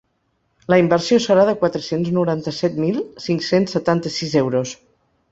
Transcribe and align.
La 0.73 0.77
inversió 0.83 1.17
serà 1.25 1.43
de 1.49 1.53
quatre-cents 1.63 2.09
noranta-set 2.15 2.79
mil 2.85 2.97
cinc-cents 3.27 3.75
setanta-sis 3.77 4.33
euros. 4.41 4.73